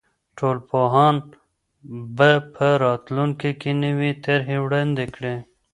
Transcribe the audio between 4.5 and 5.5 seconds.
وړاندې کړي.